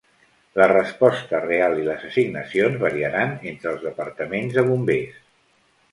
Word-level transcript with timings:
La 0.59 0.65
resposta 0.69 1.41
real 1.43 1.77
i 1.83 1.85
les 1.89 2.07
assignacions 2.09 2.81
variaran 2.85 3.37
entre 3.53 3.71
els 3.75 3.87
departaments 3.89 4.57
de 4.61 4.65
bombers. 4.71 5.21